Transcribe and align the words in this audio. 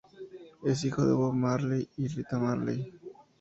Es 0.63 0.83
hijo 0.83 1.05
de 1.05 1.13
Bob 1.13 1.33
Marley 1.35 1.87
y 1.97 2.07
Rita 2.07 2.39
Marley. 2.39 2.91